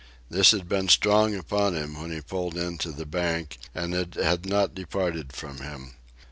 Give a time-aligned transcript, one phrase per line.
[0.31, 4.15] This had been strong upon him when he pulled in to the bank, and it
[4.15, 5.93] had not departed from him.